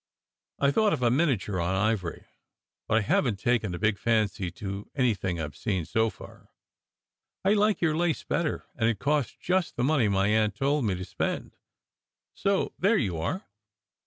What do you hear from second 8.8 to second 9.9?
it costs just the